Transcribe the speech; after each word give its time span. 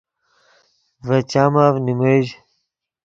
ڤے 1.05 1.17
چامف 1.31 1.75
نیمیژ 1.85 2.25